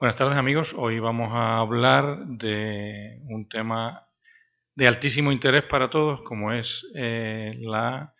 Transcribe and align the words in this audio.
Buenas 0.00 0.18
tardes 0.18 0.36
amigos, 0.36 0.74
hoy 0.76 0.98
vamos 0.98 1.30
a 1.32 1.58
hablar 1.58 2.26
de 2.26 3.20
un 3.28 3.48
tema 3.48 4.08
de 4.74 4.88
altísimo 4.88 5.30
interés 5.30 5.62
para 5.62 5.88
todos 5.88 6.20
como 6.22 6.52
es 6.52 6.84
eh, 6.96 7.54
la 7.60 8.12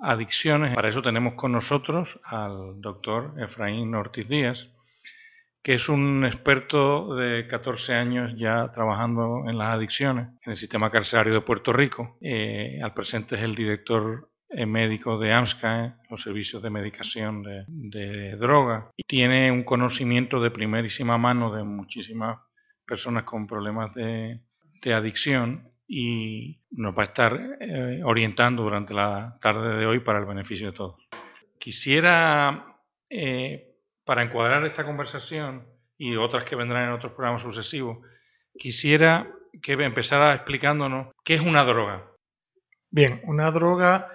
adicciones. 0.00 0.74
Para 0.74 0.88
eso 0.88 1.00
tenemos 1.00 1.34
con 1.34 1.52
nosotros 1.52 2.18
al 2.24 2.80
doctor 2.80 3.34
Efraín 3.38 3.94
Ortiz 3.94 4.28
Díaz, 4.28 4.68
que 5.62 5.74
es 5.74 5.88
un 5.88 6.24
experto 6.24 7.14
de 7.14 7.46
14 7.46 7.94
años 7.94 8.32
ya 8.36 8.72
trabajando 8.72 9.44
en 9.48 9.56
las 9.56 9.68
adicciones 9.68 10.26
en 10.44 10.50
el 10.50 10.56
sistema 10.56 10.90
carcelario 10.90 11.34
de 11.34 11.40
Puerto 11.42 11.72
Rico. 11.72 12.18
Eh, 12.20 12.80
al 12.82 12.94
presente 12.94 13.36
es 13.36 13.42
el 13.42 13.54
director 13.54 14.31
médico 14.66 15.18
de 15.18 15.32
AMSCA, 15.32 15.98
los 16.10 16.22
servicios 16.22 16.62
de 16.62 16.70
medicación 16.70 17.42
de, 17.42 18.36
droga, 18.36 18.90
y 18.96 19.04
tiene 19.04 19.50
un 19.50 19.64
conocimiento 19.64 20.40
de 20.40 20.50
primerísima 20.50 21.18
mano 21.18 21.54
de 21.54 21.64
muchísimas 21.64 22.38
personas 22.86 23.24
con 23.24 23.46
problemas 23.46 23.94
de, 23.94 24.40
adicción 24.92 25.70
y 25.86 26.58
nos 26.72 26.96
va 26.96 27.02
a 27.02 27.06
estar 27.06 27.40
eh, 27.60 28.00
orientando 28.04 28.62
durante 28.62 28.94
la 28.94 29.38
tarde 29.40 29.76
de 29.76 29.86
hoy 29.86 30.00
para 30.00 30.18
el 30.18 30.24
beneficio 30.24 30.66
de 30.66 30.76
todos. 30.76 30.96
Quisiera, 31.58 32.78
eh, 33.08 33.76
para 34.04 34.22
encuadrar 34.22 34.64
esta 34.66 34.84
conversación 34.84 35.64
y 35.96 36.16
otras 36.16 36.44
que 36.44 36.56
vendrán 36.56 36.88
en 36.88 36.94
otros 36.94 37.12
programas 37.12 37.42
sucesivos, 37.42 37.98
quisiera 38.58 39.30
que 39.62 39.72
empezara 39.74 40.34
explicándonos 40.34 41.14
qué 41.24 41.34
es 41.34 41.40
una 41.40 41.64
droga. 41.64 42.06
Bien, 42.90 43.20
una 43.24 43.50
droga 43.50 44.08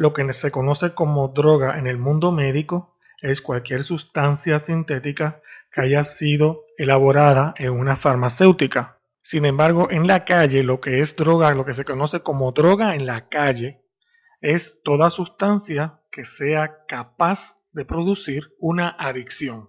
lo 0.00 0.14
que 0.14 0.32
se 0.32 0.50
conoce 0.50 0.94
como 0.94 1.28
droga 1.28 1.78
en 1.78 1.86
el 1.86 1.98
mundo 1.98 2.32
médico 2.32 2.96
es 3.20 3.42
cualquier 3.42 3.84
sustancia 3.84 4.58
sintética 4.60 5.42
que 5.70 5.82
haya 5.82 6.04
sido 6.04 6.64
elaborada 6.78 7.52
en 7.58 7.72
una 7.72 7.96
farmacéutica. 7.96 8.96
Sin 9.20 9.44
embargo, 9.44 9.90
en 9.90 10.06
la 10.06 10.24
calle, 10.24 10.62
lo 10.62 10.80
que 10.80 11.02
es 11.02 11.14
droga, 11.16 11.52
lo 11.52 11.66
que 11.66 11.74
se 11.74 11.84
conoce 11.84 12.20
como 12.20 12.52
droga 12.52 12.94
en 12.94 13.04
la 13.04 13.28
calle, 13.28 13.82
es 14.40 14.80
toda 14.84 15.10
sustancia 15.10 16.00
que 16.10 16.24
sea 16.24 16.78
capaz 16.88 17.58
de 17.72 17.84
producir 17.84 18.44
una 18.58 18.96
adicción. 18.98 19.68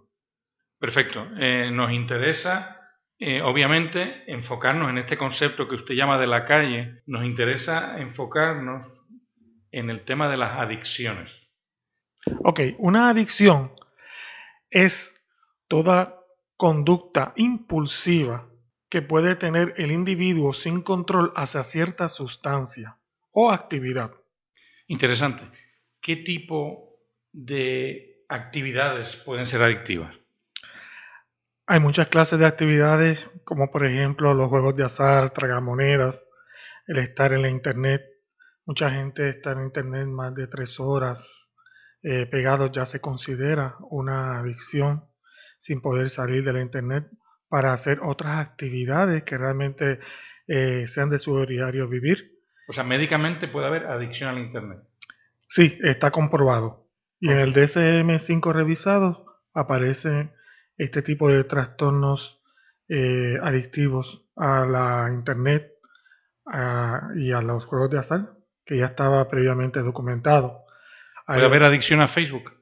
Perfecto. 0.80 1.28
Eh, 1.40 1.72
nos 1.73 1.92
interesa, 1.92 2.78
eh, 3.20 3.42
obviamente, 3.42 4.23
enfocarnos 4.32 4.92
en 4.92 5.00
este 5.00 5.18
concepto 5.18 5.68
que 5.68 5.76
usted 5.76 5.95
llama 5.95 6.18
de 6.18 6.28
la 6.28 6.45
calle. 6.45 7.02
Nos 7.06 7.26
interesa 7.26 8.00
enfocarnos 8.00 8.88
en 9.72 9.89
el 9.89 10.05
tema 10.05 10.30
de 10.30 10.38
las 10.38 10.58
adicciones. 10.58 11.31
Ok, 12.44 12.59
una 12.77 13.09
adicción 13.09 13.72
es 14.69 15.14
toda 15.67 16.16
conducta 16.58 17.33
impulsiva 17.36 18.47
que 18.89 19.02
puede 19.02 19.36
tener 19.36 19.73
el 19.77 19.92
individuo 19.92 20.53
sin 20.53 20.81
control 20.81 21.31
hacia 21.36 21.64
cierta 21.64 22.09
sustancia 22.09 22.97
o 23.31 23.52
actividad. 23.52 24.11
Interesante. 24.88 25.44
¿Qué 26.02 26.17
tipo 26.17 26.99
de 27.31 28.23
actividades 28.27 29.16
pueden 29.25 29.47
ser 29.47 29.64
adictivas? 29.64 30.14
Hay 31.66 31.80
muchas 31.80 32.09
clases 32.09 32.38
de 32.38 32.45
actividades, 32.45 33.17
como 33.45 33.72
por 33.72 33.86
ejemplo 33.86 34.33
los 34.33 34.49
juegos 34.49 34.75
de 34.75 34.83
azar, 34.83 35.31
tragamonedas, 35.31 36.22
el 36.88 36.97
estar 36.97 37.31
en 37.31 37.44
la 37.44 37.49
internet, 37.49 38.02
Mucha 38.66 38.92
gente 38.92 39.30
está 39.30 39.54
en 39.54 39.64
Internet 39.64 40.08
más 40.08 40.36
de 40.36 40.48
tres 40.48 40.80
horas 40.80 41.20
eh, 42.04 42.28
pegados, 42.28 42.72
ya 42.72 42.86
se 42.86 43.00
considera 43.00 43.76
una 43.90 44.40
adicción 44.40 45.04
sin 45.58 45.81
poder 45.81 46.09
salir 46.09 46.44
de 46.44 46.54
la 46.54 46.62
Internet 46.62 47.08
para 47.50 47.73
hacer 47.73 48.00
otras 48.02 48.38
actividades 48.38 49.23
que 49.23 49.38
realmente 49.38 50.00
eh, 50.48 50.86
sean 50.88 51.09
de 51.09 51.17
su 51.17 51.44
diario 51.45 51.88
vivir. 51.88 52.39
O 52.67 52.73
sea, 52.73 52.84
médicamente 52.84 53.48
puede 53.48 53.67
haber 53.67 53.86
adicción 53.88 54.30
al 54.30 54.39
Internet. 54.39 54.80
Sí, 55.49 55.78
está 55.83 56.11
comprobado. 56.11 56.88
Y 57.20 57.30
en 57.30 57.39
el 57.39 57.54
DSM-5 57.54 58.54
revisado 58.54 59.26
aparecen 59.54 60.32
este 60.78 61.02
tipo 61.02 61.30
de 61.30 61.43
trastornos 61.43 62.42
eh, 62.89 63.38
adictivos 63.42 64.28
a 64.36 64.66
la 64.66 65.10
Internet 65.11 65.67
y 67.16 67.32
a 67.32 67.42
los 67.42 67.66
juegos 67.66 67.89
de 67.92 67.99
azar 67.99 68.41
que 68.71 68.77
ya 68.77 68.86
estaba 68.86 69.27
previamente 69.27 69.82
documentado. 69.82 70.64
¿Puede 71.27 71.45
haber 71.45 71.64
adicción 71.64 71.99
a 71.99 72.08
Facebook? 72.08 72.54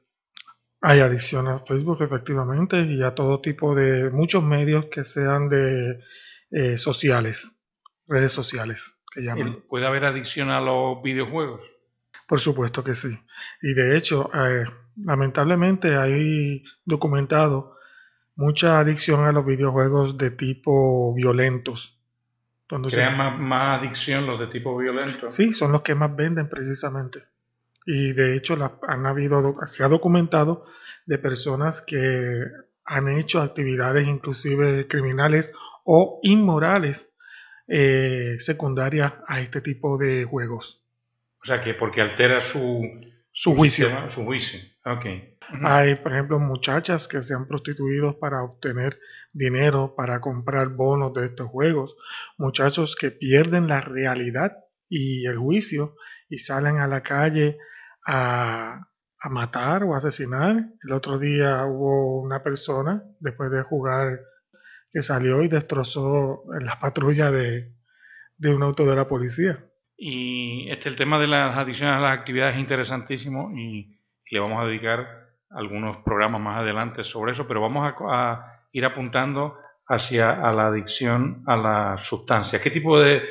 Hay 0.80 0.98
adicción 0.98 1.46
a 1.46 1.60
Facebook, 1.60 2.02
efectivamente, 2.02 2.82
y 2.82 3.00
a 3.00 3.14
todo 3.14 3.40
tipo 3.40 3.76
de 3.76 4.10
muchos 4.10 4.42
medios 4.42 4.86
que 4.86 5.04
sean 5.04 5.48
de 5.48 6.00
eh, 6.50 6.76
sociales, 6.78 7.56
redes 8.08 8.32
sociales, 8.32 8.92
que 9.14 9.20
llaman. 9.20 9.62
¿Puede 9.68 9.86
haber 9.86 10.04
adicción 10.04 10.50
a 10.50 10.60
los 10.60 11.00
videojuegos? 11.00 11.60
Por 12.26 12.40
supuesto 12.40 12.82
que 12.82 12.96
sí. 12.96 13.16
Y 13.62 13.72
de 13.72 13.96
hecho, 13.96 14.32
eh, 14.34 14.64
lamentablemente 14.96 15.96
hay 15.96 16.64
documentado 16.84 17.76
mucha 18.34 18.80
adicción 18.80 19.24
a 19.26 19.30
los 19.30 19.46
videojuegos 19.46 20.18
de 20.18 20.32
tipo 20.32 21.14
violentos 21.14 21.99
¿Crean 22.90 23.16
más, 23.16 23.80
adicción 23.80 24.26
los 24.26 24.38
de 24.38 24.46
tipo 24.46 24.76
violento? 24.76 25.30
Sí, 25.30 25.52
son 25.52 25.72
los 25.72 25.82
que 25.82 25.94
más 25.94 26.14
venden 26.14 26.48
precisamente. 26.48 27.24
Y 27.86 28.12
de 28.12 28.36
hecho 28.36 28.56
han 28.86 29.06
habido, 29.06 29.56
se 29.66 29.82
ha 29.82 29.88
documentado 29.88 30.66
de 31.06 31.18
personas 31.18 31.82
que 31.86 32.44
han 32.84 33.08
hecho 33.18 33.40
actividades 33.40 34.06
inclusive 34.06 34.86
criminales 34.86 35.52
o 35.84 36.20
inmorales 36.22 37.08
eh, 37.66 38.36
secundarias 38.38 39.12
a 39.26 39.40
este 39.40 39.60
tipo 39.60 39.98
de 39.98 40.24
juegos. 40.24 40.80
O 41.42 41.46
sea 41.46 41.60
que 41.60 41.74
porque 41.74 42.00
altera 42.00 42.42
su, 42.42 42.82
su 43.32 43.54
juicio. 43.54 43.88
su 44.10 44.24
juicio. 44.24 44.60
Okay. 44.84 45.29
Hay, 45.62 45.96
por 45.96 46.12
ejemplo, 46.12 46.38
muchachas 46.38 47.08
que 47.08 47.22
se 47.22 47.34
han 47.34 47.46
prostituido 47.46 48.18
para 48.18 48.42
obtener 48.42 48.98
dinero, 49.32 49.94
para 49.96 50.20
comprar 50.20 50.68
bonos 50.68 51.12
de 51.14 51.26
estos 51.26 51.48
juegos. 51.48 51.96
Muchachos 52.38 52.96
que 52.98 53.10
pierden 53.10 53.66
la 53.66 53.80
realidad 53.80 54.52
y 54.88 55.26
el 55.26 55.38
juicio 55.38 55.94
y 56.28 56.38
salen 56.38 56.78
a 56.78 56.86
la 56.86 57.02
calle 57.02 57.58
a, 58.06 58.86
a 59.20 59.28
matar 59.28 59.84
o 59.84 59.94
asesinar. 59.94 60.64
El 60.82 60.92
otro 60.92 61.18
día 61.18 61.64
hubo 61.66 62.20
una 62.22 62.42
persona, 62.42 63.02
después 63.18 63.50
de 63.50 63.62
jugar, 63.62 64.20
que 64.92 65.02
salió 65.02 65.42
y 65.42 65.48
destrozó 65.48 66.44
la 66.60 66.78
patrulla 66.80 67.30
de, 67.30 67.72
de 68.38 68.54
un 68.54 68.62
auto 68.62 68.86
de 68.86 68.96
la 68.96 69.06
policía. 69.06 69.64
Y 69.96 70.70
este 70.70 70.88
el 70.88 70.96
tema 70.96 71.18
de 71.18 71.26
las 71.26 71.56
adicciones 71.56 71.96
a 71.96 72.00
las 72.00 72.18
actividades 72.18 72.54
es 72.54 72.60
interesantísimo 72.60 73.52
y 73.56 74.00
le 74.30 74.40
vamos 74.40 74.62
a 74.62 74.66
dedicar 74.66 75.29
algunos 75.50 75.98
programas 75.98 76.40
más 76.40 76.60
adelante 76.60 77.04
sobre 77.04 77.32
eso, 77.32 77.46
pero 77.46 77.60
vamos 77.60 77.92
a, 78.00 78.56
ir 78.72 78.84
apuntando 78.84 79.56
hacia 79.88 80.36
la 80.52 80.68
adicción 80.68 81.42
a 81.46 81.56
las 81.56 82.06
sustancias. 82.06 82.62
¿Qué 82.62 82.70
tipo 82.70 83.00
de, 83.00 83.22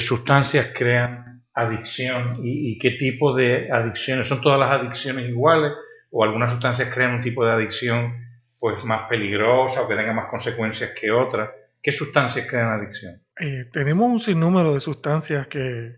sustancias 0.00 0.68
crean 0.76 1.42
adicción 1.54 2.40
y, 2.42 2.78
qué 2.78 2.92
tipo 2.92 3.34
de 3.34 3.70
adicciones? 3.72 4.28
¿Son 4.28 4.42
todas 4.42 4.60
las 4.60 4.70
adicciones 4.70 5.30
iguales 5.30 5.72
o 6.10 6.22
algunas 6.22 6.50
sustancias 6.50 6.92
crean 6.92 7.14
un 7.14 7.22
tipo 7.22 7.44
de 7.44 7.52
adicción 7.52 8.12
pues 8.60 8.84
más 8.84 9.08
peligrosa 9.08 9.82
o 9.82 9.88
que 9.88 9.96
tenga 9.96 10.12
más 10.12 10.28
consecuencias 10.28 10.90
que 11.00 11.10
otras? 11.10 11.50
¿Qué 11.82 11.90
sustancias 11.90 12.46
crean 12.48 12.78
adicción? 12.78 13.14
Eh, 13.40 13.62
tenemos 13.72 14.10
un 14.10 14.20
sinnúmero 14.20 14.74
de 14.74 14.80
sustancias 14.80 15.48
que 15.48 15.96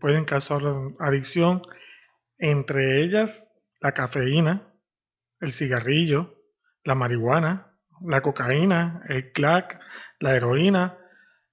pueden 0.00 0.24
causar 0.24 0.60
adicción, 1.00 1.62
entre 2.38 3.02
ellas 3.02 3.49
la 3.80 3.92
cafeína, 3.92 4.72
el 5.40 5.52
cigarrillo, 5.52 6.36
la 6.84 6.94
marihuana, 6.94 7.78
la 8.02 8.22
cocaína, 8.22 9.02
el 9.08 9.32
crack, 9.32 9.80
la 10.20 10.36
heroína 10.36 10.98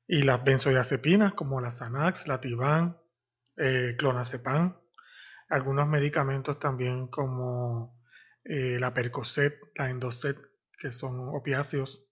y 0.07 0.23
las 0.23 0.43
benzodiazepinas 0.43 1.33
como 1.33 1.59
la 1.61 1.71
Xanax, 1.71 2.27
la 2.27 2.39
Tiban, 2.39 2.97
eh, 3.57 3.95
clonazepam, 3.97 4.77
algunos 5.49 5.87
medicamentos 5.87 6.59
también 6.59 7.07
como 7.07 8.01
eh, 8.43 8.77
la 8.79 8.93
Percocet, 8.93 9.59
la 9.75 9.89
Endocet, 9.89 10.37
que 10.79 10.91
son 10.91 11.29
opiáceos. 11.35 12.05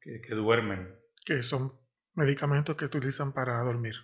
Que, 0.00 0.20
que 0.20 0.34
duermen. 0.34 0.94
Que 1.24 1.42
son 1.42 1.72
medicamentos 2.14 2.76
que 2.76 2.84
utilizan 2.84 3.32
para 3.32 3.60
dormir. 3.62 3.94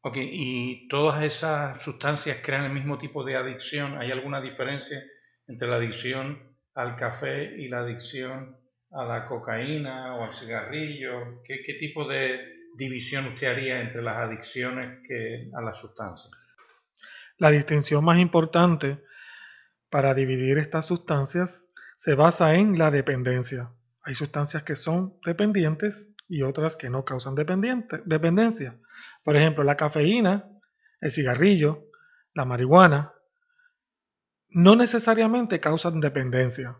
Ok, 0.00 0.16
¿y 0.16 0.86
todas 0.88 1.24
esas 1.24 1.82
sustancias 1.82 2.38
crean 2.42 2.64
el 2.64 2.72
mismo 2.72 2.98
tipo 2.98 3.24
de 3.24 3.34
adicción? 3.34 3.98
¿Hay 3.98 4.12
alguna 4.12 4.40
diferencia 4.40 5.02
entre 5.48 5.66
la 5.66 5.76
adicción 5.76 6.56
al 6.74 6.94
café 6.94 7.56
y 7.58 7.68
la 7.68 7.80
adicción 7.80 8.56
a 8.92 9.04
la 9.04 9.26
cocaína 9.26 10.14
o 10.14 10.24
al 10.24 10.34
cigarrillo? 10.34 11.42
¿Qué, 11.44 11.74
tipo 11.80 12.06
de 12.06 12.38
división 12.76 13.26
usted 13.26 13.48
haría 13.48 13.80
entre 13.80 14.00
las 14.02 14.18
adicciones 14.18 15.00
que 15.06 15.50
a 15.52 15.60
las 15.60 15.80
sustancias? 15.80 16.30
La 17.38 17.50
distinción 17.50 18.04
más 18.04 18.18
importante 18.18 18.98
para 19.90 20.14
dividir 20.14 20.58
estas 20.58 20.86
sustancias 20.86 21.66
se 21.96 22.14
basa 22.14 22.54
en 22.54 22.78
la 22.78 22.92
dependencia. 22.92 23.70
Hay 24.04 24.14
sustancias 24.14 24.62
que 24.62 24.76
son 24.76 25.14
dependientes 25.24 26.06
y 26.28 26.42
otras 26.42 26.76
que 26.76 26.88
no 26.88 27.04
causan 27.04 27.34
dependencia. 27.34 28.78
Por 29.28 29.36
ejemplo, 29.36 29.62
la 29.62 29.76
cafeína, 29.76 30.48
el 31.02 31.12
cigarrillo, 31.12 31.84
la 32.32 32.46
marihuana, 32.46 33.12
no 34.48 34.74
necesariamente 34.74 35.60
causan 35.60 36.00
dependencia. 36.00 36.78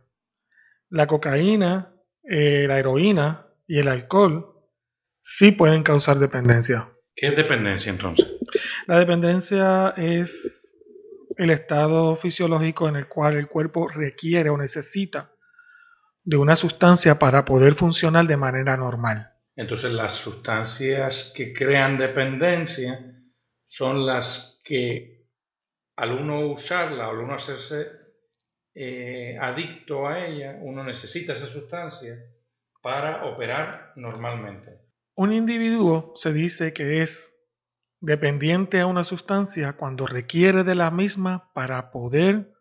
La 0.88 1.06
cocaína, 1.06 1.92
eh, 2.22 2.64
la 2.66 2.78
heroína 2.78 3.48
y 3.66 3.80
el 3.80 3.88
alcohol 3.88 4.46
sí 5.20 5.52
pueden 5.52 5.82
causar 5.82 6.18
dependencia. 6.18 6.88
¿Qué 7.14 7.26
es 7.26 7.36
dependencia 7.36 7.90
entonces? 7.90 8.26
La 8.86 8.98
dependencia 8.98 9.92
es 9.98 10.32
el 11.36 11.50
estado 11.50 12.16
fisiológico 12.16 12.88
en 12.88 12.96
el 12.96 13.08
cual 13.08 13.36
el 13.36 13.48
cuerpo 13.48 13.88
requiere 13.88 14.48
o 14.48 14.56
necesita 14.56 15.32
de 16.24 16.38
una 16.38 16.56
sustancia 16.56 17.18
para 17.18 17.44
poder 17.44 17.74
funcionar 17.74 18.26
de 18.26 18.38
manera 18.38 18.74
normal. 18.78 19.32
Entonces 19.58 19.90
las 19.90 20.14
sustancias 20.20 21.32
que 21.34 21.52
crean 21.52 21.98
dependencia 21.98 22.96
son 23.64 24.06
las 24.06 24.60
que 24.62 25.26
al 25.96 26.12
uno 26.12 26.46
usarla, 26.46 27.08
al 27.08 27.18
uno 27.18 27.34
hacerse 27.34 27.88
eh, 28.72 29.36
adicto 29.36 30.06
a 30.06 30.24
ella, 30.24 30.58
uno 30.60 30.84
necesita 30.84 31.32
esa 31.32 31.48
sustancia 31.48 32.16
para 32.80 33.24
operar 33.24 33.94
normalmente. 33.96 34.78
Un 35.16 35.32
individuo 35.32 36.12
se 36.14 36.32
dice 36.32 36.72
que 36.72 37.02
es 37.02 37.28
dependiente 38.00 38.78
a 38.78 38.86
una 38.86 39.02
sustancia 39.02 39.72
cuando 39.72 40.06
requiere 40.06 40.62
de 40.62 40.76
la 40.76 40.92
misma 40.92 41.52
para 41.52 41.90
poder 41.90 42.52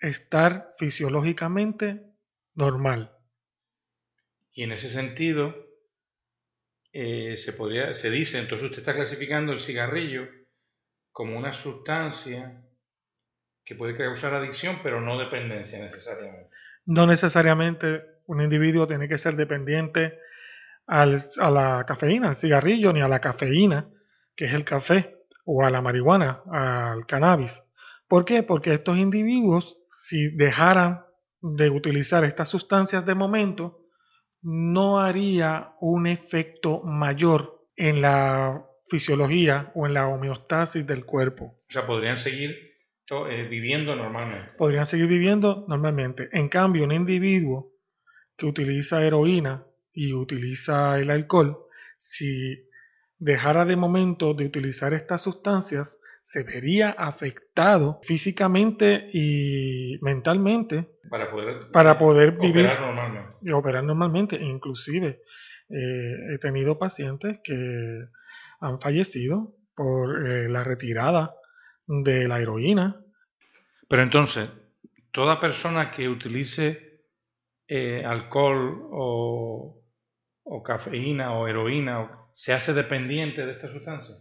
estar 0.00 0.74
fisiológicamente 0.78 2.02
normal. 2.54 3.12
Y 4.52 4.64
en 4.64 4.72
ese 4.72 4.90
sentido, 4.90 5.67
eh, 6.92 7.36
se, 7.36 7.52
podría, 7.52 7.94
se 7.94 8.10
dice, 8.10 8.38
entonces 8.38 8.66
usted 8.66 8.80
está 8.80 8.94
clasificando 8.94 9.52
el 9.52 9.60
cigarrillo 9.60 10.26
como 11.12 11.36
una 11.36 11.52
sustancia 11.52 12.62
que 13.64 13.74
puede 13.74 13.96
causar 13.96 14.34
adicción, 14.34 14.80
pero 14.82 15.00
no 15.00 15.18
dependencia 15.18 15.78
necesariamente. 15.78 16.50
No 16.86 17.06
necesariamente 17.06 18.02
un 18.26 18.40
individuo 18.40 18.86
tiene 18.86 19.08
que 19.08 19.18
ser 19.18 19.36
dependiente 19.36 20.18
a 20.86 21.04
la 21.04 21.84
cafeína, 21.86 22.30
al 22.30 22.36
cigarrillo, 22.36 22.92
ni 22.92 23.02
a 23.02 23.08
la 23.08 23.20
cafeína, 23.20 23.88
que 24.34 24.46
es 24.46 24.54
el 24.54 24.64
café, 24.64 25.18
o 25.44 25.64
a 25.64 25.70
la 25.70 25.80
marihuana, 25.82 26.42
al 26.50 27.06
cannabis. 27.06 27.52
¿Por 28.06 28.24
qué? 28.24 28.42
Porque 28.42 28.74
estos 28.74 28.96
individuos, 28.96 29.78
si 29.90 30.28
dejaran 30.36 31.04
de 31.40 31.70
utilizar 31.70 32.24
estas 32.24 32.48
sustancias 32.48 33.04
de 33.06 33.14
momento, 33.14 33.80
no 34.42 35.00
haría 35.00 35.72
un 35.80 36.06
efecto 36.06 36.82
mayor 36.82 37.66
en 37.76 38.00
la 38.00 38.64
fisiología 38.88 39.70
o 39.74 39.86
en 39.86 39.94
la 39.94 40.08
homeostasis 40.08 40.86
del 40.86 41.04
cuerpo. 41.04 41.44
O 41.68 41.72
sea, 41.72 41.86
podrían 41.86 42.18
seguir 42.18 42.56
eh, 43.10 43.46
viviendo 43.48 43.94
normalmente. 43.94 44.50
Podrían 44.56 44.86
seguir 44.86 45.06
viviendo 45.06 45.64
normalmente. 45.68 46.28
En 46.32 46.48
cambio, 46.48 46.84
un 46.84 46.92
individuo 46.92 47.72
que 48.36 48.46
utiliza 48.46 49.04
heroína 49.04 49.64
y 49.92 50.12
utiliza 50.12 50.98
el 50.98 51.10
alcohol, 51.10 51.58
si 51.98 52.68
dejara 53.18 53.64
de 53.64 53.76
momento 53.76 54.34
de 54.34 54.46
utilizar 54.46 54.94
estas 54.94 55.22
sustancias, 55.22 55.98
se 56.28 56.42
vería 56.42 56.90
afectado 56.90 58.00
físicamente 58.02 59.08
y 59.14 59.98
mentalmente 60.02 60.86
para 61.08 61.30
poder, 61.30 61.70
para 61.72 61.98
poder 61.98 62.32
vivir 62.32 62.66
normalmente. 62.66 63.30
y 63.40 63.50
operar 63.50 63.82
normalmente. 63.82 64.36
Inclusive 64.36 65.22
eh, 65.70 66.34
he 66.34 66.38
tenido 66.38 66.78
pacientes 66.78 67.38
que 67.42 68.04
han 68.60 68.78
fallecido 68.78 69.54
por 69.74 70.28
eh, 70.28 70.50
la 70.50 70.62
retirada 70.62 71.34
de 71.86 72.28
la 72.28 72.40
heroína. 72.40 73.00
Pero 73.88 74.02
entonces, 74.02 74.50
toda 75.10 75.40
persona 75.40 75.92
que 75.92 76.10
utilice 76.10 77.04
eh, 77.66 78.04
alcohol 78.04 78.86
o, 78.92 79.80
o, 80.44 80.62
cafeína 80.62 81.32
o 81.38 81.48
heroína 81.48 82.10
se 82.34 82.52
hace 82.52 82.74
dependiente 82.74 83.46
de 83.46 83.52
esta 83.52 83.72
sustancia. 83.72 84.14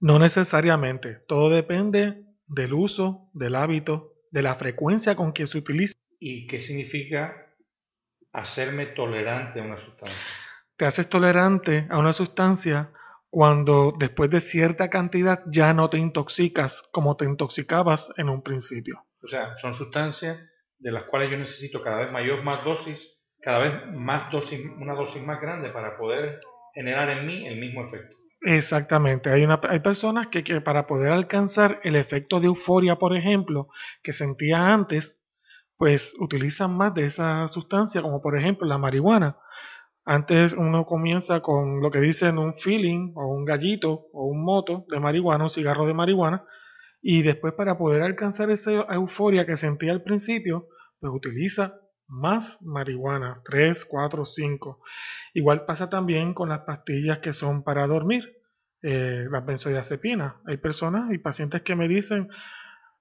No 0.00 0.18
necesariamente, 0.18 1.18
todo 1.28 1.50
depende 1.50 2.24
del 2.46 2.72
uso, 2.72 3.28
del 3.34 3.54
hábito, 3.54 4.14
de 4.30 4.42
la 4.42 4.54
frecuencia 4.54 5.14
con 5.14 5.32
que 5.32 5.46
se 5.46 5.58
utiliza. 5.58 5.94
¿Y 6.18 6.46
qué 6.46 6.58
significa 6.58 7.34
hacerme 8.32 8.86
tolerante 8.86 9.60
a 9.60 9.64
una 9.64 9.76
sustancia? 9.76 10.18
Te 10.76 10.86
haces 10.86 11.08
tolerante 11.08 11.86
a 11.90 11.98
una 11.98 12.14
sustancia 12.14 12.90
cuando 13.28 13.92
después 13.98 14.30
de 14.30 14.40
cierta 14.40 14.88
cantidad 14.88 15.42
ya 15.46 15.74
no 15.74 15.90
te 15.90 15.98
intoxicas 15.98 16.82
como 16.92 17.16
te 17.16 17.26
intoxicabas 17.26 18.10
en 18.16 18.30
un 18.30 18.42
principio. 18.42 19.04
O 19.22 19.28
sea, 19.28 19.56
son 19.58 19.74
sustancias 19.74 20.38
de 20.78 20.92
las 20.92 21.04
cuales 21.04 21.30
yo 21.30 21.36
necesito 21.36 21.82
cada 21.82 21.98
vez 21.98 22.10
mayor 22.10 22.42
más 22.42 22.64
dosis, 22.64 22.98
cada 23.42 23.58
vez 23.58 23.72
más 23.92 24.32
dosis, 24.32 24.60
una 24.78 24.94
dosis 24.94 25.22
más 25.22 25.40
grande 25.40 25.68
para 25.70 25.98
poder 25.98 26.40
generar 26.74 27.10
en 27.10 27.26
mí 27.26 27.46
el 27.46 27.60
mismo 27.60 27.84
efecto. 27.84 28.19
Exactamente, 28.42 29.28
hay, 29.30 29.44
una, 29.44 29.60
hay 29.68 29.80
personas 29.80 30.28
que, 30.28 30.42
que 30.42 30.62
para 30.62 30.86
poder 30.86 31.12
alcanzar 31.12 31.78
el 31.84 31.94
efecto 31.96 32.40
de 32.40 32.46
euforia, 32.46 32.96
por 32.96 33.14
ejemplo, 33.14 33.68
que 34.02 34.14
sentía 34.14 34.72
antes, 34.72 35.18
pues 35.76 36.14
utilizan 36.20 36.74
más 36.76 36.94
de 36.94 37.06
esa 37.06 37.48
sustancia, 37.48 38.00
como 38.02 38.22
por 38.22 38.38
ejemplo 38.38 38.66
la 38.66 38.78
marihuana. 38.78 39.36
Antes 40.06 40.54
uno 40.54 40.86
comienza 40.86 41.40
con 41.40 41.82
lo 41.82 41.90
que 41.90 42.00
dicen 42.00 42.38
un 42.38 42.54
feeling 42.54 43.12
o 43.16 43.26
un 43.28 43.44
gallito 43.44 44.06
o 44.12 44.26
un 44.26 44.42
moto 44.44 44.84
de 44.88 45.00
marihuana, 45.00 45.44
un 45.44 45.50
cigarro 45.50 45.86
de 45.86 45.94
marihuana, 45.94 46.44
y 47.02 47.22
después 47.22 47.54
para 47.54 47.78
poder 47.78 48.02
alcanzar 48.02 48.50
esa 48.50 48.72
euforia 48.94 49.46
que 49.46 49.56
sentía 49.56 49.92
al 49.92 50.02
principio, 50.02 50.68
pues 51.00 51.12
utiliza 51.14 51.74
más 52.10 52.60
marihuana, 52.60 53.40
3, 53.44 53.84
4, 53.86 54.26
5. 54.26 54.80
Igual 55.34 55.64
pasa 55.64 55.88
también 55.88 56.34
con 56.34 56.48
las 56.48 56.60
pastillas 56.60 57.18
que 57.20 57.32
son 57.32 57.62
para 57.62 57.86
dormir, 57.86 58.36
eh, 58.82 59.26
las 59.30 59.46
benzodiazepinas. 59.46 60.34
Hay 60.46 60.56
personas 60.58 61.12
y 61.12 61.18
pacientes 61.18 61.62
que 61.62 61.76
me 61.76 61.88
dicen, 61.88 62.28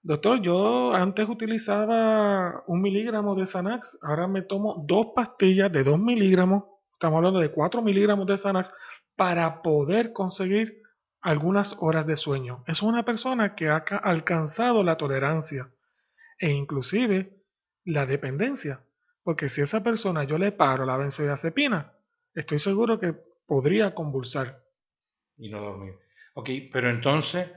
doctor, 0.03 0.41
yo 0.41 0.93
antes 0.93 1.27
utilizaba 1.27 2.63
un 2.67 2.81
miligramo 2.81 3.35
de 3.35 3.45
Xanax, 3.45 3.97
ahora 4.01 4.27
me 4.27 4.43
tomo 4.43 4.83
dos 4.87 5.07
pastillas 5.15 5.71
de 5.71 5.83
2 5.83 5.99
miligramos, 5.99 6.63
estamos 6.93 7.17
hablando 7.17 7.39
de 7.39 7.51
4 7.51 7.81
miligramos 7.81 8.27
de 8.27 8.37
Xanax, 8.37 8.73
para 9.15 9.61
poder 9.61 10.13
conseguir 10.13 10.81
algunas 11.21 11.75
horas 11.79 12.05
de 12.07 12.15
sueño. 12.15 12.63
Es 12.67 12.81
una 12.81 13.03
persona 13.03 13.55
que 13.55 13.67
ha 13.67 13.77
alcanzado 14.03 14.83
la 14.83 14.95
tolerancia 14.97 15.69
e 16.37 16.51
inclusive 16.51 17.39
la 17.83 18.05
dependencia. 18.05 18.81
Porque 19.29 19.47
si 19.47 19.61
esa 19.61 19.83
persona 19.83 20.23
yo 20.23 20.39
le 20.39 20.53
paro 20.53 20.87
la 20.87 20.97
benzodiazepina, 20.97 21.93
estoy 22.33 22.57
seguro 22.57 22.99
que 22.99 23.13
podría 23.45 23.93
convulsar. 23.93 24.59
Y 25.37 25.49
no 25.49 25.61
dormir. 25.61 25.93
Ok, 26.33 26.49
pero 26.73 26.89
entonces, 26.89 27.47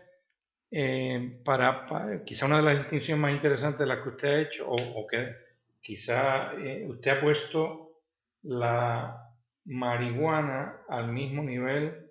eh, 0.70 1.40
para, 1.42 1.86
quizá 2.26 2.44
una 2.44 2.58
de 2.58 2.62
las 2.62 2.78
distinciones 2.80 3.22
más 3.22 3.32
interesantes 3.32 3.78
de 3.78 3.86
las 3.86 4.02
que 4.02 4.08
usted 4.10 4.28
ha 4.28 4.40
hecho, 4.42 4.66
o, 4.68 5.06
que 5.06 5.34
quizá 5.80 6.52
eh, 6.58 6.84
usted 6.86 7.10
ha 7.10 7.20
puesto 7.22 8.02
la 8.42 9.30
marihuana 9.64 10.82
al 10.90 11.10
mismo 11.10 11.42
nivel 11.42 12.10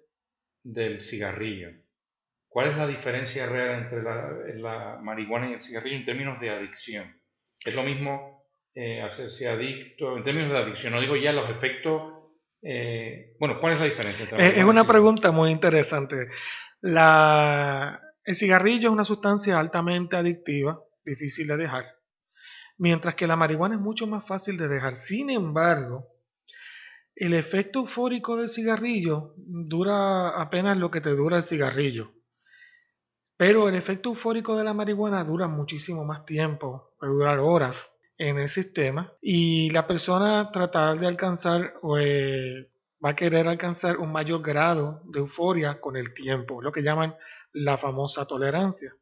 del 0.63 1.03
cigarrillo. 1.03 1.70
¿Cuál 2.50 2.72
es 2.72 2.77
la 2.77 2.88
diferencia 2.88 3.46
real 3.46 3.84
entre 3.84 4.01
la 4.60 4.98
marihuana 5.03 5.51
y 5.51 5.53
el 5.53 5.62
cigarrillo 5.62 5.98
en 5.98 6.06
términos 6.06 6.39
de 6.39 6.50
adicción? 6.50 7.15
¿Es 7.63 7.75
lo 7.75 7.84
mismo 7.84 8.40
eh, 8.74 9.01
hacerse 9.01 9.50
adicto, 9.50 10.16
en 10.16 10.24
términos 10.24 10.51
de 10.51 10.58
adicción, 10.58 10.94
no 10.94 11.01
digo 11.01 11.18
ya 11.18 11.34
los 11.34 11.50
efectos, 11.50 12.13
eh, 12.62 13.36
bueno, 13.40 13.60
¿cuál 13.60 13.74
es 13.74 13.80
la 13.80 13.86
diferencia? 13.86 14.25
Eh, 14.38 14.54
es 14.58 14.63
una 14.63 14.88
pregunta 14.88 15.32
muy 15.32 15.51
interesante. 15.51 16.30
La, 16.80 18.00
el 18.24 18.36
cigarrillo 18.36 18.90
es 18.90 18.94
una 18.94 19.04
sustancia 19.04 19.60
altamente 19.60 20.16
adictiva, 20.16 20.80
difícil 21.04 21.48
de 21.48 21.58
dejar, 21.58 21.86
mientras 22.78 23.16
que 23.16 23.28
la 23.28 23.36
marihuana 23.36 23.75
es 23.75 23.82
mucho 23.82 24.08
más 24.08 24.25
fácil 24.25 24.58
de 24.58 24.70
dejar. 24.70 24.96
Sin 24.96 25.30
embargo, 25.30 26.08
el 27.16 27.34
efecto 27.34 27.80
eufórico 27.80 28.38
del 28.38 28.48
cigarrillo 28.48 29.34
dura 29.36 30.42
apenas 30.42 30.78
lo 30.78 30.90
que 30.90 31.01
te 31.01 31.10
dura 31.10 31.38
el 31.38 31.44
cigarrillo. 31.44 32.12
Pero 33.36 33.68
el 33.68 33.75
efecto 33.75 34.10
eufórico 34.10 34.56
de 34.56 34.63
la 34.63 34.74
marihuana 34.74 35.24
dura 35.24 35.48
muchísimo 35.48 36.06
más 36.06 36.25
tiempo, 36.25 36.94
puede 36.98 37.12
durar 37.12 37.40
horas 37.40 37.92
en 38.22 38.38
el 38.38 38.50
sistema 38.50 39.12
y 39.20 39.72
la 39.72 39.88
persona 39.88 40.51
tratar 40.51 41.00
de 41.00 41.08
alcanzar 41.08 41.74
o 41.82 41.98
eh, 41.98 42.70
va 43.04 43.10
a 43.10 43.16
querer 43.16 43.48
alcanzar 43.48 43.98
un 43.98 44.12
mayor 44.12 44.44
grado 44.44 45.01
de 45.06 45.20
euforia 45.20 45.82
con 45.82 45.98
el 45.98 46.13
tiempo, 46.13 46.62
lo 46.62 46.72
que 46.72 46.84
llaman 46.84 47.16
la 47.51 47.80
famosa 47.80 48.28
tolerancia. 48.28 48.94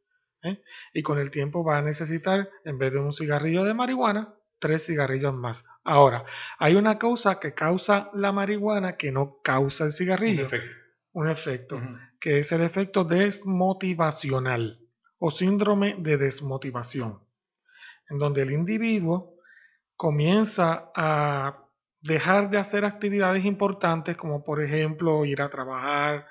¿eh? 0.41 0.61
Y 0.93 1.03
con 1.03 1.19
el 1.19 1.31
tiempo 1.31 1.65
va 1.65 1.79
a 1.79 1.81
necesitar, 1.81 2.49
en 2.63 2.77
vez 2.77 2.93
de 2.93 2.99
un 2.99 3.11
cigarrillo 3.11 3.65
de 3.65 3.73
marihuana, 3.73 4.35
tres 4.57 4.85
cigarrillos 4.85 5.33
más. 5.33 5.65
Ahora, 5.83 6.23
hay 6.57 6.75
una 6.75 6.97
causa 6.97 7.41
que 7.41 7.53
causa 7.53 8.09
la 8.13 8.31
marihuana 8.31 8.95
que 8.95 9.11
no 9.11 9.39
causa 9.43 9.83
el 9.83 9.91
cigarrillo. 9.91 10.47
Un 10.47 10.47
efecto. 10.47 10.75
Un 11.11 11.29
efecto, 11.29 11.81
que 12.21 12.39
es 12.39 12.51
el 12.53 12.61
efecto 12.61 13.03
desmotivacional 13.03 14.79
o 15.17 15.29
síndrome 15.29 15.95
de 15.99 16.15
desmotivación, 16.15 17.19
en 18.09 18.17
donde 18.17 18.41
el 18.41 18.51
individuo 18.51 19.35
comienza 19.95 20.91
a 20.95 21.65
dejar 22.01 22.49
de 22.49 22.57
hacer 22.57 22.85
actividades 22.85 23.43
importantes 23.45 24.15
como 24.15 24.43
por 24.43 24.63
ejemplo 24.63 25.25
ir 25.25 25.41
a 25.41 25.49
trabajar 25.49 26.25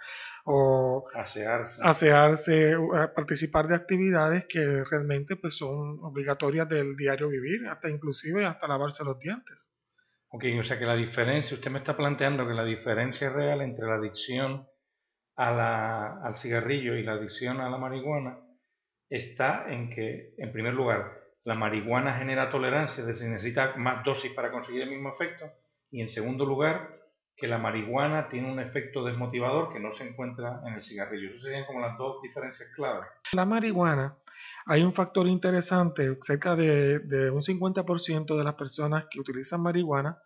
o 0.44 1.06
asearse, 1.14 1.78
asearse 1.82 2.74
participar 3.14 3.68
de 3.68 3.74
actividades 3.74 4.46
que 4.48 4.82
realmente 4.90 5.36
pues 5.36 5.58
son 5.58 5.98
obligatorias 6.02 6.66
del 6.68 6.96
diario 6.96 7.28
vivir, 7.28 7.68
hasta 7.68 7.90
inclusive 7.90 8.46
hasta 8.46 8.66
lavarse 8.66 9.04
los 9.04 9.18
dientes. 9.18 9.68
Ok, 10.30 10.44
o 10.58 10.62
sea 10.62 10.78
que 10.78 10.86
la 10.86 10.96
diferencia, 10.96 11.54
usted 11.54 11.70
me 11.70 11.80
está 11.80 11.96
planteando 11.96 12.46
que 12.46 12.54
la 12.54 12.64
diferencia 12.64 13.30
real 13.30 13.60
entre 13.60 13.86
la 13.86 13.96
adicción 13.96 14.66
a 15.36 15.50
la, 15.50 16.22
al 16.22 16.38
cigarrillo 16.38 16.96
y 16.96 17.02
la 17.02 17.12
adicción 17.12 17.60
a 17.60 17.68
la 17.68 17.78
marihuana 17.78 18.38
está 19.08 19.70
en 19.70 19.90
que, 19.90 20.34
en 20.36 20.52
primer 20.52 20.74
lugar, 20.74 21.27
la 21.44 21.54
marihuana 21.54 22.18
genera 22.18 22.50
tolerancia, 22.50 23.00
es 23.02 23.06
decir, 23.06 23.28
necesita 23.28 23.74
más 23.76 24.04
dosis 24.04 24.32
para 24.32 24.50
conseguir 24.50 24.82
el 24.82 24.90
mismo 24.90 25.10
efecto, 25.10 25.46
y 25.90 26.02
en 26.02 26.08
segundo 26.08 26.44
lugar, 26.44 26.98
que 27.36 27.46
la 27.46 27.58
marihuana 27.58 28.28
tiene 28.28 28.50
un 28.50 28.58
efecto 28.58 29.04
desmotivador 29.04 29.72
que 29.72 29.78
no 29.78 29.92
se 29.92 30.08
encuentra 30.08 30.60
en 30.66 30.74
el 30.74 30.82
cigarrillo. 30.82 31.30
Esas 31.30 31.42
serían 31.42 31.66
como 31.66 31.80
las 31.80 31.96
dos 31.96 32.20
diferencias 32.20 32.68
claves. 32.74 33.08
La 33.32 33.44
marihuana, 33.44 34.16
hay 34.66 34.82
un 34.82 34.92
factor 34.92 35.28
interesante, 35.28 36.18
cerca 36.22 36.56
de, 36.56 36.98
de 36.98 37.30
un 37.30 37.42
50% 37.42 38.36
de 38.36 38.44
las 38.44 38.54
personas 38.54 39.06
que 39.08 39.20
utilizan 39.20 39.62
marihuana 39.62 40.18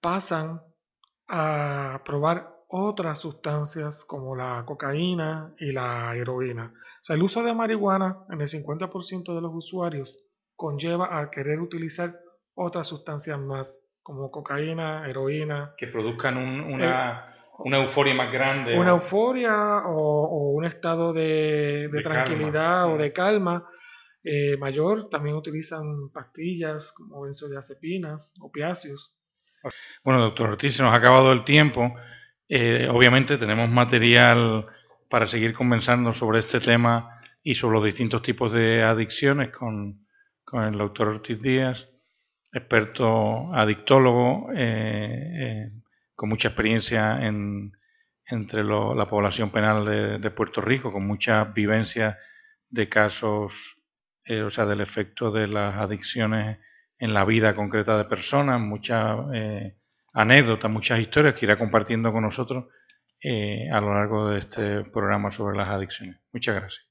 pasan 0.00 0.60
a 1.28 2.02
probar 2.04 2.59
otras 2.72 3.18
sustancias 3.18 4.04
como 4.06 4.36
la 4.36 4.62
cocaína 4.64 5.52
y 5.58 5.72
la 5.72 6.14
heroína. 6.14 6.72
O 6.72 7.04
sea, 7.04 7.16
el 7.16 7.22
uso 7.22 7.42
de 7.42 7.52
marihuana 7.52 8.18
en 8.30 8.40
el 8.40 8.46
50% 8.46 9.34
de 9.34 9.40
los 9.40 9.52
usuarios 9.52 10.16
conlleva 10.54 11.18
a 11.18 11.30
querer 11.30 11.60
utilizar 11.60 12.14
otras 12.54 12.86
sustancias 12.86 13.38
más, 13.40 13.82
como 14.02 14.30
cocaína, 14.30 15.08
heroína. 15.08 15.74
Que 15.76 15.88
produzcan 15.88 16.36
una, 16.36 17.34
una, 17.58 17.78
euforia 17.78 18.14
más 18.14 18.32
grande. 18.32 18.78
Una 18.78 18.90
euforia 18.90 19.82
o, 19.86 20.52
un 20.52 20.64
estado 20.64 21.12
de, 21.12 21.90
tranquilidad 22.04 22.92
o 22.92 22.98
de 22.98 23.12
calma 23.12 23.66
eh, 24.22 24.56
mayor. 24.58 25.08
También 25.08 25.34
utilizan 25.34 26.10
pastillas 26.12 26.92
como 26.92 27.22
benzodiazepinas, 27.22 28.34
opiáceos. 28.40 29.12
Bueno, 30.04 30.20
doctor 30.20 30.50
Ortiz, 30.50 30.76
se 30.76 30.82
nos 30.82 30.94
ha 30.94 30.98
acabado 30.98 31.32
el 31.32 31.44
tiempo. 31.44 31.92
Eh, 32.52 32.88
obviamente 32.90 33.38
tenemos 33.38 33.70
material 33.70 34.66
para 35.08 35.28
seguir 35.28 35.54
conversando 35.54 36.12
sobre 36.12 36.40
este 36.40 36.58
tema 36.58 37.20
y 37.44 37.54
sobre 37.54 37.76
los 37.76 37.84
distintos 37.84 38.22
tipos 38.22 38.52
de 38.52 38.82
adicciones 38.82 39.50
con, 39.50 40.04
el 40.52 40.76
doctor 40.76 41.06
Ortiz 41.06 41.40
Díaz, 41.40 41.86
experto 42.52 43.54
adictólogo, 43.54 44.50
eh, 44.52 45.30
eh, 45.38 45.70
con 46.16 46.28
mucha 46.28 46.48
experiencia 46.48 47.24
en, 47.24 47.70
entre 48.26 48.64
la 48.64 49.06
población 49.06 49.50
penal 49.52 49.84
de, 49.84 50.18
de, 50.18 50.30
Puerto 50.32 50.60
Rico, 50.60 50.92
con 50.92 51.06
mucha 51.06 51.44
vivencia 51.44 52.18
de 52.68 52.88
casos, 52.88 53.52
o 54.28 54.50
sea, 54.50 54.66
del 54.66 54.80
efecto 54.80 55.30
de 55.30 55.46
las 55.46 55.76
adicciones 55.76 56.58
en 56.98 57.14
la 57.14 57.24
vida 57.24 57.54
concreta 57.54 57.96
de 57.96 58.06
personas, 58.06 58.60
mucha 58.60 59.14
anécdotas, 60.12 60.70
muchas 60.70 61.00
historias 61.00 61.34
que 61.34 61.46
irá 61.46 61.58
compartiendo 61.58 62.12
con 62.12 62.22
nosotros 62.22 62.66
eh, 63.22 63.68
a 63.70 63.80
lo 63.80 63.94
largo 63.94 64.30
de 64.30 64.38
este 64.38 64.84
programa 64.84 65.30
sobre 65.30 65.56
las 65.56 65.68
adicciones. 65.68 66.16
Muchas 66.32 66.54
gracias. 66.54 66.89